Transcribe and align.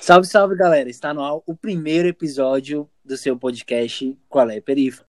Salve, 0.00 0.26
salve, 0.26 0.56
galera! 0.56 0.88
Está 0.88 1.12
no 1.12 1.22
ar 1.22 1.42
o 1.46 1.54
primeiro 1.54 2.08
episódio 2.08 2.88
do 3.04 3.16
seu 3.16 3.36
podcast 3.36 4.16
Qual 4.28 4.48
é 4.48 4.60
Perifa. 4.60 5.04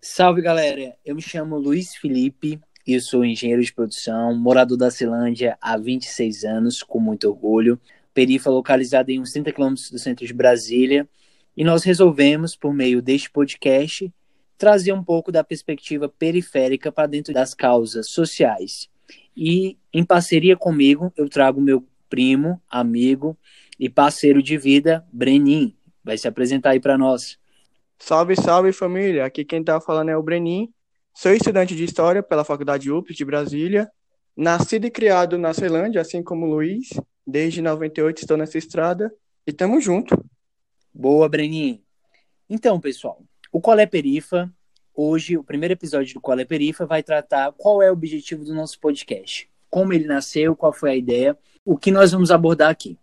Salve, 0.00 0.40
galera! 0.40 0.96
Eu 1.04 1.14
me 1.14 1.20
chamo 1.20 1.58
Luiz 1.58 1.94
Felipe 1.94 2.58
eu 2.94 3.00
sou 3.00 3.24
engenheiro 3.24 3.62
de 3.62 3.72
produção, 3.72 4.34
morador 4.36 4.76
da 4.76 4.90
Celândia 4.90 5.58
há 5.60 5.76
26 5.76 6.44
anos, 6.44 6.82
com 6.82 7.00
muito 7.00 7.28
orgulho. 7.28 7.80
Perifa 8.14 8.48
localizada 8.48 9.10
em 9.10 9.20
uns 9.20 9.32
30 9.32 9.52
quilômetros 9.52 9.90
do 9.90 9.98
centro 9.98 10.26
de 10.26 10.32
Brasília. 10.32 11.08
E 11.56 11.64
nós 11.64 11.82
resolvemos, 11.82 12.54
por 12.54 12.72
meio 12.72 13.02
deste 13.02 13.30
podcast, 13.30 14.12
trazer 14.56 14.92
um 14.92 15.02
pouco 15.02 15.32
da 15.32 15.42
perspectiva 15.42 16.08
periférica 16.08 16.92
para 16.92 17.08
dentro 17.08 17.34
das 17.34 17.54
causas 17.54 18.08
sociais. 18.08 18.88
E, 19.36 19.76
em 19.92 20.04
parceria 20.04 20.56
comigo, 20.56 21.12
eu 21.16 21.28
trago 21.28 21.60
meu 21.60 21.84
primo, 22.08 22.60
amigo 22.70 23.36
e 23.78 23.88
parceiro 23.88 24.42
de 24.42 24.56
vida, 24.56 25.04
Brenin. 25.12 25.74
Vai 26.04 26.16
se 26.16 26.28
apresentar 26.28 26.70
aí 26.70 26.80
para 26.80 26.96
nós. 26.96 27.38
Salve, 27.98 28.36
salve 28.36 28.72
família! 28.72 29.24
Aqui 29.24 29.44
quem 29.44 29.60
está 29.60 29.80
falando 29.80 30.10
é 30.10 30.16
o 30.16 30.22
Brenin. 30.22 30.72
Sou 31.18 31.32
estudante 31.32 31.74
de 31.74 31.82
História 31.82 32.22
pela 32.22 32.44
Faculdade 32.44 32.92
UPS 32.92 33.16
de 33.16 33.24
Brasília. 33.24 33.90
Nascido 34.36 34.84
e 34.84 34.90
criado 34.90 35.38
na 35.38 35.54
Ceilândia, 35.54 36.02
assim 36.02 36.22
como 36.22 36.44
Luiz. 36.44 36.90
Desde 37.26 37.62
98 37.62 38.20
estou 38.20 38.36
nessa 38.36 38.58
estrada 38.58 39.10
e 39.46 39.50
tamo 39.50 39.80
junto. 39.80 40.14
Boa, 40.92 41.26
Breninho. 41.26 41.80
Então, 42.50 42.78
pessoal, 42.78 43.22
o 43.50 43.62
Colé 43.62 43.86
Perifa, 43.86 44.52
hoje, 44.94 45.38
o 45.38 45.42
primeiro 45.42 45.72
episódio 45.72 46.12
do 46.12 46.20
Colé 46.20 46.44
Perifa 46.44 46.84
vai 46.84 47.02
tratar 47.02 47.50
qual 47.52 47.80
é 47.80 47.88
o 47.88 47.94
objetivo 47.94 48.44
do 48.44 48.52
nosso 48.52 48.78
podcast. 48.78 49.48
Como 49.70 49.94
ele 49.94 50.04
nasceu, 50.04 50.54
qual 50.54 50.70
foi 50.70 50.90
a 50.90 50.96
ideia, 50.96 51.34
o 51.64 51.78
que 51.78 51.90
nós 51.90 52.12
vamos 52.12 52.30
abordar 52.30 52.68
aqui. 52.68 52.98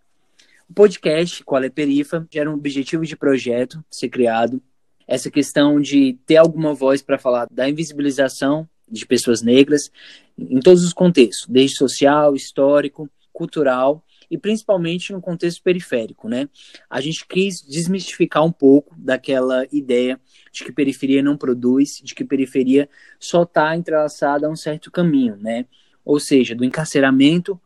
O 0.70 0.74
podcast 0.76 1.44
Qual 1.44 1.64
é 1.64 1.70
Perifa 1.70 2.28
gera 2.32 2.48
um 2.48 2.54
objetivo 2.54 3.08
de 3.08 3.18
projeto 3.18 3.84
ser 3.90 4.10
criado 4.10 4.62
essa 5.08 5.30
questão 5.30 5.80
de 5.80 6.18
ter 6.26 6.38
alguma 6.38 6.74
voz 6.74 7.02
para 7.02 7.18
falar 7.18 7.48
da 7.52 7.70
invisibilização 7.70 8.68
de 8.90 9.06
pessoas 9.06 9.42
negras 9.42 9.92
em 10.38 10.60
todos 10.60 10.84
os 10.84 10.94
contextos, 10.94 11.48
desde 11.48 11.78
social, 11.78 12.36
histórico, 12.36 13.10
cultural 13.32 14.04
e 14.30 14.38
principalmente 14.38 15.12
no 15.12 15.22
contexto 15.22 15.62
periférico, 15.62 16.28
né? 16.28 16.48
A 16.90 17.02
gente 17.02 17.26
quis 17.28 17.62
desmistificar 17.62 18.44
um 18.44 18.52
pouco 18.52 18.96
daquela 18.98 19.66
ideia 19.72 20.20
de 20.52 20.64
que 20.64 20.72
periferia 20.72 21.22
não 21.22 21.38
produz, 21.38 22.02
de 22.04 22.16
que 22.16 22.24
periferia 22.24 22.90
só 23.20 23.44
está 23.44 23.76
entrelaçada 23.76 24.48
a 24.48 24.50
um 24.50 24.56
certo 24.56 24.92
caminho, 24.92 25.36
né? 25.38 25.66
Ou 26.06 26.20
seja, 26.20 26.56
do 26.56 26.64
encarceramento 26.66 27.60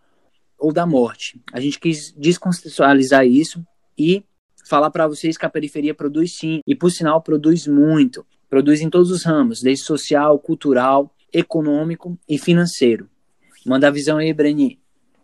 ou 0.57 0.73
da 0.73 0.85
morte. 0.85 1.39
A 1.53 1.59
gente 1.59 1.79
quis 1.79 2.11
descontextualizar 2.13 3.25
isso 3.25 3.65
e 3.97 4.23
falar 4.67 4.89
para 4.91 5.07
vocês 5.07 5.37
que 5.37 5.45
a 5.45 5.49
periferia 5.49 5.93
produz 5.93 6.37
sim, 6.37 6.61
e 6.65 6.75
por 6.75 6.91
sinal 6.91 7.21
produz 7.21 7.67
muito. 7.67 8.25
Produz 8.49 8.81
em 8.81 8.89
todos 8.89 9.11
os 9.11 9.23
ramos, 9.23 9.61
desde 9.61 9.83
social, 9.83 10.39
cultural, 10.39 11.13
econômico 11.33 12.17
e 12.27 12.37
financeiro. 12.37 13.09
Manda 13.65 13.87
a 13.87 13.91
visão 13.91 14.17
aí, 14.17 14.33
Breni. 14.33 14.79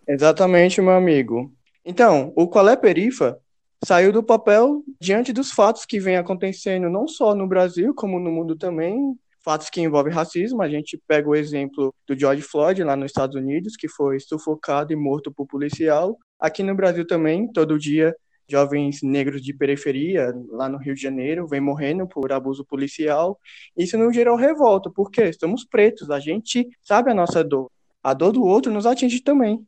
Exatamente, 0.07 0.81
meu 0.81 0.93
amigo. 0.93 1.51
Então, 1.85 2.33
o 2.35 2.47
Qual 2.47 2.67
é 2.67 2.75
Perifa 2.75 3.39
saiu 3.85 4.11
do 4.11 4.23
papel 4.23 4.83
diante 4.99 5.33
dos 5.33 5.51
fatos 5.51 5.85
que 5.85 5.99
vem 5.99 6.17
acontecendo 6.17 6.89
não 6.89 7.07
só 7.07 7.35
no 7.35 7.47
Brasil, 7.47 7.93
como 7.93 8.19
no 8.19 8.31
mundo 8.31 8.55
também, 8.55 9.17
fatos 9.43 9.69
que 9.69 9.81
envolvem 9.81 10.13
racismo. 10.13 10.61
A 10.61 10.69
gente 10.69 11.01
pega 11.07 11.29
o 11.29 11.35
exemplo 11.35 11.93
do 12.07 12.17
George 12.17 12.41
Floyd 12.41 12.83
lá 12.83 12.95
nos 12.95 13.07
Estados 13.07 13.35
Unidos, 13.35 13.75
que 13.75 13.87
foi 13.89 14.19
sufocado 14.19 14.93
e 14.93 14.95
morto 14.95 15.31
por 15.31 15.45
policial. 15.45 16.17
Aqui 16.39 16.63
no 16.63 16.75
Brasil 16.75 17.05
também, 17.05 17.51
todo 17.51 17.77
dia 17.77 18.15
jovens 18.47 19.01
negros 19.01 19.41
de 19.41 19.53
periferia, 19.53 20.33
lá 20.49 20.67
no 20.67 20.77
Rio 20.77 20.95
de 20.95 21.01
Janeiro, 21.01 21.47
vem 21.47 21.61
morrendo 21.61 22.07
por 22.07 22.31
abuso 22.31 22.65
policial. 22.65 23.39
Isso 23.75 23.97
não 23.97 24.11
gerou 24.11 24.35
revolta, 24.35 24.89
porque 24.89 25.23
estamos 25.23 25.63
pretos, 25.63 26.09
a 26.11 26.19
gente 26.19 26.69
sabe 26.81 27.11
a 27.11 27.13
nossa 27.13 27.43
dor. 27.43 27.71
A 28.01 28.13
dor 28.13 28.33
do 28.33 28.43
outro 28.43 28.71
nos 28.71 28.85
atinge 28.85 29.21
também. 29.21 29.65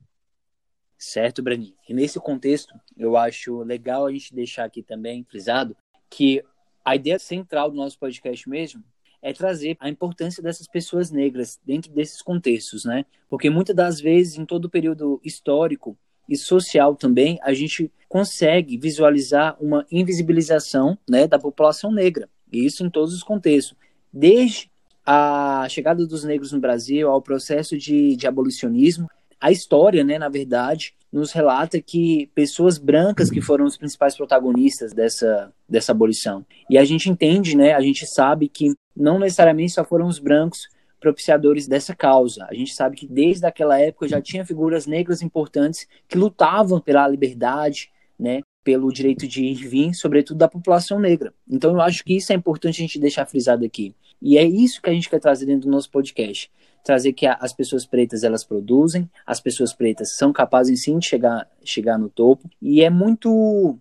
Certo, 0.98 1.42
Brani. 1.42 1.76
E 1.88 1.94
nesse 1.94 2.20
contexto, 2.20 2.74
eu 2.98 3.16
acho 3.18 3.60
legal 3.60 4.06
a 4.06 4.12
gente 4.12 4.34
deixar 4.34 4.66
aqui 4.66 4.82
também 4.82 5.24
frisado 5.24 5.76
que 6.10 6.44
a 6.84 6.96
ideia 6.96 7.20
central 7.20 7.70
do 7.70 7.78
nosso 7.78 7.98
podcast 7.98 8.48
mesmo 8.50 8.84
é 9.22 9.34
trazer 9.34 9.76
a 9.80 9.90
importância 9.90 10.42
dessas 10.42 10.68
pessoas 10.68 11.10
negras 11.10 11.60
dentro 11.66 11.92
desses 11.92 12.22
contextos, 12.22 12.86
né? 12.86 13.06
Porque 13.28 13.50
muitas 13.50 13.76
das 13.76 14.00
vezes, 14.00 14.38
em 14.38 14.46
todo 14.46 14.66
o 14.66 14.70
período 14.70 15.20
histórico, 15.24 15.98
e 16.28 16.36
social 16.36 16.96
também, 16.96 17.40
a 17.42 17.54
gente 17.54 17.92
consegue 18.08 18.78
visualizar 18.78 19.58
uma 19.60 19.86
invisibilização 19.92 20.98
né, 21.10 21.28
da 21.28 21.38
população 21.38 21.92
negra, 21.92 22.30
e 22.52 22.66
isso 22.66 22.86
em 22.86 22.90
todos 22.90 23.14
os 23.14 23.24
contextos. 23.24 23.76
Desde 24.12 24.70
a 25.06 25.68
chegada 25.70 26.06
dos 26.06 26.24
negros 26.24 26.52
no 26.52 26.60
Brasil, 26.60 27.10
ao 27.10 27.22
processo 27.22 27.78
de, 27.78 28.16
de 28.16 28.26
abolicionismo, 28.26 29.08
a 29.40 29.52
história, 29.52 30.04
né, 30.04 30.18
na 30.18 30.30
verdade, 30.30 30.96
nos 31.12 31.32
relata 31.32 31.80
que 31.82 32.30
pessoas 32.34 32.78
brancas 32.78 33.30
que 33.30 33.42
foram 33.42 33.66
os 33.66 33.78
principais 33.78 34.16
protagonistas 34.16 34.94
dessa, 34.94 35.54
dessa 35.70 35.92
abolição. 35.92 36.46
E 36.70 36.78
a 36.78 36.84
gente 36.84 37.10
entende, 37.10 37.56
né, 37.56 37.74
a 37.74 37.82
gente 37.82 38.08
sabe 38.08 38.48
que 38.48 38.74
não 38.96 39.20
necessariamente 39.20 39.74
só 39.74 39.84
foram 39.84 40.08
os 40.08 40.20
brancos 40.20 40.68
propiciadores 41.06 41.68
dessa 41.68 41.96
causa. 41.96 42.48
A 42.50 42.56
gente 42.56 42.74
sabe 42.74 42.96
que 42.96 43.06
desde 43.06 43.46
aquela 43.46 43.80
época 43.80 44.08
já 44.08 44.20
tinha 44.20 44.44
figuras 44.44 44.88
negras 44.88 45.22
importantes 45.22 45.88
que 46.08 46.18
lutavam 46.18 46.82
pela 46.82 47.08
liberdade, 47.08 47.92
né, 48.18 48.42
pelo 48.64 48.92
direito 48.92 49.28
de 49.28 49.44
ir 49.44 49.52
e 49.52 49.68
vir, 49.68 49.94
sobretudo 49.94 50.40
da 50.40 50.48
população 50.48 51.00
negra. 51.00 51.32
Então 51.48 51.74
eu 51.74 51.82
acho 51.82 52.04
que 52.04 52.18
isso 52.18 52.34
é 52.34 52.36
importante 52.36 52.78
a 52.78 52.82
gente 52.82 52.98
deixar 52.98 53.28
frisado 53.28 53.64
aqui. 53.64 53.94
E 54.20 54.36
é 54.36 54.44
isso 54.44 54.82
que 54.82 54.90
a 54.90 54.94
gente 54.94 55.08
quer 55.08 55.20
trazer 55.20 55.46
dentro 55.46 55.68
do 55.68 55.72
nosso 55.72 55.92
podcast. 55.92 56.52
Trazer 56.84 57.14
que 57.14 57.28
as 57.28 57.54
pessoas 57.54 57.86
pretas 57.86 58.24
elas 58.24 58.44
produzem, 58.44 59.08
as 59.28 59.40
pessoas 59.40 59.74
pretas 59.74 60.18
são 60.18 60.34
capazes 60.34 60.82
sim 60.82 60.98
de 60.98 61.06
chegar, 61.06 61.48
chegar 61.64 62.00
no 62.00 62.10
topo. 62.10 62.50
E 62.60 62.82
é 62.82 62.90
muito 62.90 63.78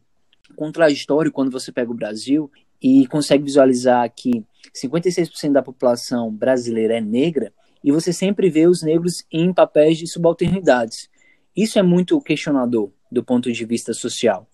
contraditório 0.55 1.33
quando 1.33 1.51
você 1.51 1.73
pega 1.73 1.91
o 1.91 1.95
Brasil 1.95 2.51
e 2.83 3.07
consegue 3.07 3.45
visualizar 3.45 4.13
que 4.15 4.45
56% 4.73 5.53
da 5.53 5.63
população 5.63 6.31
brasileira 6.33 6.99
é 6.99 7.01
negra 7.01 7.53
e 7.83 7.93
você 7.93 8.13
sempre 8.13 8.49
vê 8.49 8.67
os 8.67 8.83
negros 8.83 9.25
em 9.31 9.53
papéis 9.53 9.99
de 9.99 10.07
subalternidades. 10.07 11.09
Isso 11.55 11.79
é 11.79 11.83
muito 11.83 12.21
questionador 12.21 12.91
do 13.11 13.23
ponto 13.23 13.53
de 13.53 13.65
vista 13.65 13.93
social. 13.93 14.49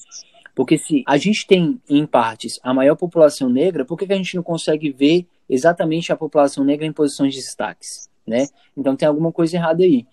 Porque 0.54 0.76
se 0.76 1.02
a 1.06 1.16
gente 1.16 1.46
tem, 1.46 1.80
em 1.88 2.04
partes, 2.04 2.58
a 2.62 2.74
maior 2.74 2.96
população 2.96 3.48
negra, 3.48 3.84
por 3.84 3.96
que, 3.96 4.12
a 4.12 4.16
gente 4.16 4.36
não 4.36 4.42
consegue 4.42 4.90
ver 4.90 5.26
exatamente 5.48 6.12
a 6.12 6.16
população 6.16 6.64
negra 6.64 6.84
em 6.84 6.92
posições 6.92 7.34
de 7.34 7.40
destaques? 7.40 8.10
Né? 8.26 8.46
Então 8.76 8.94
tem 8.96 9.08
alguma 9.08 9.32
coisa 9.32 9.56
errada 9.56 9.82
aí. 9.82 10.06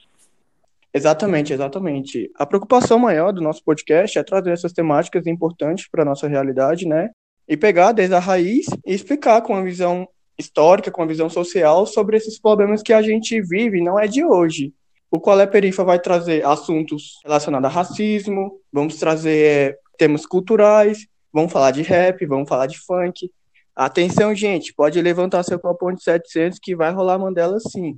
Exatamente, 0.93 1.53
exatamente. 1.53 2.31
A 2.35 2.45
preocupação 2.45 2.97
maior 2.97 3.31
do 3.31 3.41
nosso 3.41 3.63
podcast 3.63 4.17
é 4.17 4.23
trazer 4.23 4.51
essas 4.51 4.71
temáticas 4.71 5.27
importantes 5.27 5.87
para 5.87 6.03
a 6.03 6.05
nossa 6.05 6.27
realidade, 6.27 6.87
né? 6.87 7.11
E 7.47 7.55
pegar 7.55 7.91
desde 7.91 8.13
a 8.15 8.19
raiz 8.19 8.65
e 8.85 8.93
explicar 8.93 9.41
com 9.41 9.53
uma 9.53 9.63
visão 9.63 10.07
histórica, 10.37 10.91
com 10.91 11.01
uma 11.01 11.07
visão 11.07 11.29
social 11.29 11.85
sobre 11.85 12.17
esses 12.17 12.39
problemas 12.39 12.83
que 12.83 12.93
a 12.93 13.01
gente 13.01 13.41
vive, 13.41 13.81
não 13.81 13.99
é 13.99 14.07
de 14.07 14.23
hoje. 14.23 14.73
O 15.09 15.19
Colé 15.19 15.47
Perifa 15.47 15.83
vai 15.83 15.99
trazer 15.99 16.45
assuntos 16.45 17.19
relacionados 17.23 17.65
a 17.65 17.71
racismo, 17.71 18.59
vamos 18.71 18.97
trazer 18.97 19.45
é, 19.45 19.77
temas 19.97 20.25
culturais, 20.25 21.07
vamos 21.31 21.51
falar 21.51 21.71
de 21.71 21.81
rap, 21.81 22.25
vamos 22.25 22.47
falar 22.47 22.67
de 22.67 22.77
funk. 22.77 23.31
Atenção, 23.75 24.35
gente, 24.35 24.73
pode 24.73 25.01
levantar 25.01 25.43
seu 25.43 25.59
copão 25.59 25.93
de 25.93 26.03
700 26.03 26.59
que 26.59 26.75
vai 26.75 26.91
rolar 26.91 27.17
Mandela 27.17 27.59
sim. 27.59 27.97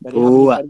Boa! 0.00 0.64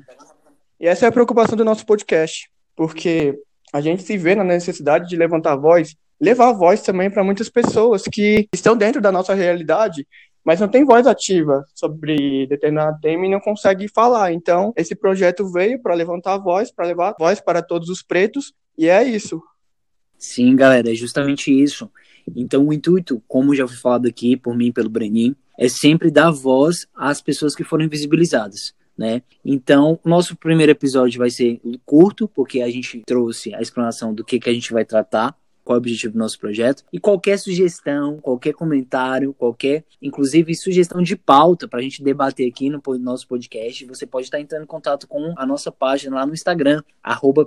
E 0.81 0.87
essa 0.87 1.07
é 1.07 1.09
a 1.09 1.13
preocupação 1.13 1.57
do 1.57 1.65
nosso 1.65 1.87
podcast, 1.87 2.51
porque 2.75 3.39
a 3.73 3.81
gente 3.81 4.03
se 4.03 4.17
vê 4.19 4.35
na 4.35 4.45
necessidade 4.45 5.09
de 5.09 5.17
levantar 5.17 5.53
a 5.53 5.57
voz 5.57 5.95
levar 6.25 6.53
voz 6.53 6.81
também 6.81 7.11
para 7.11 7.23
muitas 7.23 7.51
pessoas 7.51 8.03
que 8.05 8.49
estão 8.53 8.77
dentro 8.77 9.01
da 9.01 9.13
nossa 9.13 9.35
realidade, 9.35 10.07
mas 10.43 10.59
não 10.61 10.69
tem 10.69 10.85
voz 10.85 11.07
ativa 11.07 11.65
sobre 11.75 12.47
determinado 12.47 12.99
tema 13.01 13.27
e 13.27 13.31
não 13.31 13.41
consegue 13.41 13.87
falar. 13.89 14.33
Então, 14.33 14.73
esse 14.77 14.95
projeto 14.95 15.51
veio 15.53 15.81
para 15.81 15.95
levantar 15.95 16.35
a 16.35 16.39
voz, 16.39 16.73
para 16.73 16.87
levar 16.87 17.15
voz 17.19 17.41
para 17.41 17.63
todos 17.63 17.89
os 17.89 18.03
pretos, 18.03 18.53
e 18.77 18.89
é 18.89 19.05
isso. 19.05 19.43
Sim, 20.19 20.57
galera, 20.57 20.91
é 20.91 20.95
justamente 20.95 21.51
isso. 21.53 21.91
Então, 22.35 22.67
o 22.67 22.73
intuito, 22.73 23.23
como 23.29 23.55
já 23.55 23.67
foi 23.69 23.77
falado 23.77 24.07
aqui 24.09 24.37
por 24.37 24.57
mim 24.57 24.73
pelo 24.73 24.89
Brenin, 24.89 25.37
é 25.59 25.69
sempre 25.69 26.11
dar 26.11 26.31
voz 26.31 26.87
às 26.95 27.21
pessoas 27.21 27.55
que 27.55 27.63
foram 27.65 27.85
invisibilizadas. 27.85 28.75
né? 28.97 29.23
Então, 29.45 29.99
nosso 30.05 30.37
primeiro 30.37 30.73
episódio 30.73 31.19
vai 31.19 31.29
ser 31.29 31.61
curto, 31.85 32.29
porque 32.29 32.63
a 32.63 32.71
gente 32.71 33.03
trouxe 33.05 33.55
a 33.55 33.61
explanação 33.61 34.15
do 34.15 34.25
que, 34.25 34.39
que 34.39 34.49
a 34.49 34.53
gente 34.53 34.73
vai 34.73 34.85
tratar, 34.85 35.37
qual 35.65 35.77
é 35.77 35.79
o 35.79 35.81
objetivo 35.81 36.13
do 36.13 36.19
nosso 36.19 36.39
projeto. 36.39 36.85
E 36.93 37.01
qualquer 37.01 37.39
sugestão, 37.39 38.19
qualquer 38.19 38.53
comentário, 38.53 39.33
qualquer, 39.33 39.85
inclusive 40.01 40.55
sugestão 40.55 41.03
de 41.03 41.17
pauta 41.17 41.67
para 41.67 41.81
a 41.81 41.83
gente 41.83 42.03
debater 42.03 42.49
aqui 42.49 42.69
no 42.69 42.81
nosso 43.01 43.27
podcast, 43.27 43.87
você 43.87 44.07
pode 44.07 44.27
estar 44.27 44.39
entrando 44.39 44.65
em 44.65 44.67
contato 44.67 45.09
com 45.09 45.33
a 45.37 45.47
nossa 45.47 45.73
página 45.73 46.17
lá 46.17 46.27
no 46.27 46.35
Instagram, 46.35 46.83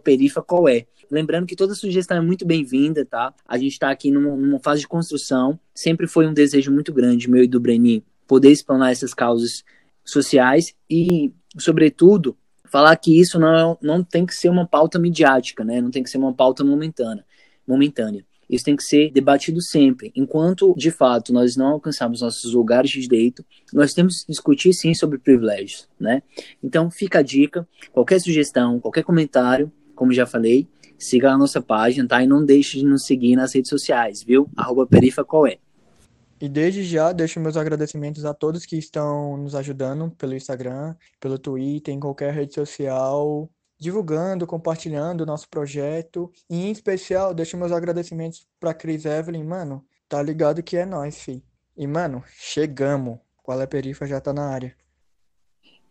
perifacoé. 0.03 0.87
Lembrando 1.09 1.45
que 1.45 1.55
toda 1.55 1.75
sugestão 1.75 2.17
é 2.17 2.21
muito 2.21 2.45
bem-vinda, 2.45 3.05
tá? 3.05 3.33
A 3.47 3.57
gente 3.57 3.73
está 3.73 3.89
aqui 3.89 4.11
numa, 4.11 4.35
numa 4.35 4.59
fase 4.59 4.81
de 4.81 4.87
construção. 4.87 5.57
Sempre 5.73 6.07
foi 6.07 6.27
um 6.27 6.33
desejo 6.33 6.71
muito 6.71 6.91
grande, 6.91 7.29
meu 7.29 7.43
e 7.43 7.47
do 7.47 7.59
Breni, 7.59 8.03
poder 8.27 8.51
explanar 8.51 8.91
essas 8.91 9.13
causas 9.13 9.63
sociais 10.03 10.73
e, 10.89 11.31
sobretudo, 11.57 12.35
falar 12.65 12.95
que 12.97 13.19
isso 13.19 13.39
não, 13.39 13.77
não 13.81 14.03
tem 14.03 14.25
que 14.25 14.35
ser 14.35 14.49
uma 14.49 14.67
pauta 14.67 14.99
midiática, 14.99 15.63
né? 15.63 15.81
Não 15.81 15.91
tem 15.91 16.03
que 16.03 16.09
ser 16.09 16.17
uma 16.17 16.33
pauta 16.33 16.63
momentânea. 16.63 17.25
Momentânea. 17.67 18.25
Isso 18.49 18.63
tem 18.63 18.75
que 18.75 18.83
ser 18.83 19.11
debatido 19.11 19.61
sempre. 19.61 20.11
Enquanto, 20.15 20.73
de 20.77 20.89
fato, 20.89 21.33
nós 21.33 21.57
não 21.57 21.67
alcançarmos 21.67 22.21
nossos 22.21 22.53
lugares 22.53 22.89
de 22.89 23.01
direito, 23.01 23.45
nós 23.73 23.93
temos 23.93 24.23
que 24.23 24.31
discutir 24.31 24.73
sim 24.73 24.93
sobre 24.93 25.19
privilégios, 25.19 25.87
né? 25.99 26.23
Então, 26.63 26.89
fica 26.89 27.19
a 27.19 27.21
dica. 27.21 27.67
Qualquer 27.91 28.21
sugestão, 28.21 28.79
qualquer 28.79 29.03
comentário, 29.03 29.71
como 29.93 30.13
já 30.13 30.25
falei, 30.25 30.67
siga 30.97 31.31
a 31.31 31.37
nossa 31.37 31.61
página, 31.61 32.07
tá? 32.07 32.23
E 32.23 32.27
não 32.27 32.43
deixe 32.45 32.77
de 32.77 32.85
nos 32.85 33.05
seguir 33.05 33.35
nas 33.35 33.53
redes 33.53 33.69
sociais, 33.69 34.23
viu? 34.23 34.49
Arroba 34.55 34.87
Perifa 34.87 35.25
qual 35.25 35.45
é. 35.45 35.57
E 36.39 36.47
desde 36.47 36.83
já 36.83 37.11
deixo 37.11 37.39
meus 37.39 37.57
agradecimentos 37.57 38.23
a 38.23 38.33
todos 38.33 38.65
que 38.65 38.77
estão 38.77 39.37
nos 39.37 39.55
ajudando 39.55 40.11
pelo 40.11 40.35
Instagram, 40.35 40.95
pelo 41.19 41.39
Twitter, 41.39 41.93
em 41.93 41.99
qualquer 41.99 42.31
rede 42.31 42.53
social, 42.53 43.49
divulgando, 43.79 44.47
compartilhando 44.47 45.21
o 45.21 45.25
nosso 45.25 45.49
projeto. 45.49 46.31
E 46.49 46.65
em 46.67 46.71
especial, 46.71 47.33
deixo 47.33 47.57
meus 47.57 47.71
agradecimentos 47.71 48.47
para 48.59 48.73
Cris 48.73 49.05
Evelyn, 49.05 49.43
mano. 49.43 49.85
Tá 50.09 50.21
ligado 50.21 50.63
que 50.63 50.77
é 50.77 50.85
nós, 50.85 51.19
fi. 51.19 51.43
E 51.75 51.85
mano, 51.85 52.23
chegamos. 52.27 53.19
Qual 53.43 53.61
é 53.61 53.67
perifa 53.67 54.05
já 54.05 54.19
tá 54.19 54.33
na 54.33 54.49
área. 54.49 54.75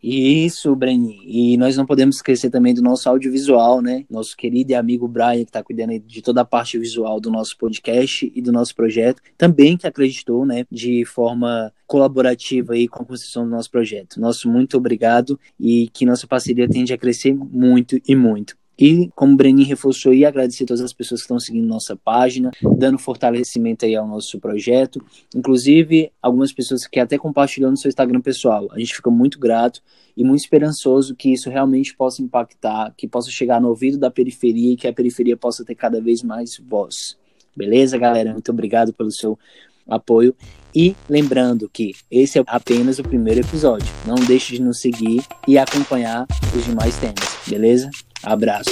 Isso, 0.01 0.75
Breni. 0.75 1.19
E 1.25 1.57
nós 1.57 1.75
não 1.75 1.85
podemos 1.85 2.17
esquecer 2.17 2.49
também 2.49 2.73
do 2.73 2.81
nosso 2.81 3.09
audiovisual, 3.09 3.81
né? 3.81 4.05
Nosso 4.09 4.37
querido 4.37 4.71
e 4.71 4.75
amigo 4.75 5.07
Brian, 5.07 5.43
que 5.43 5.49
está 5.49 5.63
cuidando 5.63 5.99
de 5.99 6.21
toda 6.21 6.41
a 6.41 6.45
parte 6.45 6.77
visual 6.77 7.19
do 7.19 7.31
nosso 7.31 7.57
podcast 7.57 8.31
e 8.33 8.41
do 8.41 8.51
nosso 8.51 8.75
projeto, 8.75 9.21
também 9.37 9.75
que 9.75 9.87
acreditou, 9.87 10.45
né, 10.45 10.65
de 10.71 11.03
forma 11.05 11.73
colaborativa 11.85 12.73
aí 12.73 12.87
com 12.87 13.01
a 13.01 13.05
construção 13.05 13.45
do 13.45 13.51
nosso 13.51 13.71
projeto. 13.71 14.19
Nosso 14.19 14.49
muito 14.49 14.77
obrigado 14.77 15.39
e 15.59 15.89
que 15.91 16.05
nossa 16.05 16.27
parceria 16.27 16.69
tende 16.69 16.93
a 16.93 16.97
crescer 16.97 17.33
muito 17.33 17.99
e 18.07 18.15
muito. 18.15 18.55
E, 18.79 19.09
como 19.15 19.33
o 19.33 19.35
Brenin 19.35 19.63
reforçou 19.63 20.11
aí, 20.11 20.23
agradecer 20.23 20.63
a 20.63 20.67
todas 20.67 20.81
as 20.81 20.93
pessoas 20.93 21.21
que 21.21 21.25
estão 21.25 21.39
seguindo 21.39 21.67
nossa 21.67 21.95
página, 21.95 22.51
dando 22.77 22.99
fortalecimento 22.99 23.85
aí 23.85 23.95
ao 23.95 24.07
nosso 24.07 24.39
projeto. 24.39 25.03
Inclusive, 25.35 26.11
algumas 26.21 26.53
pessoas 26.53 26.85
que 26.85 26.99
até 26.99 27.17
compartilhou 27.17 27.71
no 27.71 27.77
seu 27.77 27.89
Instagram 27.89 28.21
pessoal. 28.21 28.67
A 28.71 28.79
gente 28.79 28.93
fica 28.93 29.09
muito 29.09 29.39
grato 29.39 29.81
e 30.15 30.23
muito 30.23 30.41
esperançoso 30.41 31.15
que 31.15 31.33
isso 31.33 31.49
realmente 31.49 31.95
possa 31.95 32.21
impactar, 32.21 32.93
que 32.95 33.07
possa 33.07 33.31
chegar 33.31 33.59
no 33.59 33.69
ouvido 33.69 33.97
da 33.97 34.11
periferia 34.11 34.73
e 34.73 34.77
que 34.77 34.87
a 34.87 34.93
periferia 34.93 35.35
possa 35.35 35.65
ter 35.65 35.73
cada 35.73 35.99
vez 35.99 36.21
mais 36.21 36.57
voz. 36.57 37.17
Beleza, 37.55 37.97
galera? 37.97 38.33
Muito 38.33 38.51
obrigado 38.51 38.93
pelo 38.93 39.11
seu 39.11 39.39
apoio. 39.87 40.35
E 40.75 40.95
lembrando 41.09 41.67
que 41.67 41.93
esse 42.11 42.37
é 42.37 42.43
apenas 42.45 42.99
o 42.99 43.03
primeiro 43.03 43.39
episódio. 43.39 43.87
Não 44.05 44.15
deixe 44.15 44.53
de 44.53 44.61
nos 44.61 44.79
seguir 44.79 45.23
e 45.47 45.57
acompanhar 45.57 46.27
os 46.55 46.65
demais 46.65 46.95
temas, 46.97 47.39
beleza? 47.47 47.89
Abraço. 48.23 48.71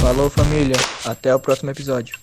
Falou, 0.00 0.28
família. 0.28 0.76
Até 1.04 1.34
o 1.34 1.40
próximo 1.40 1.70
episódio. 1.70 2.16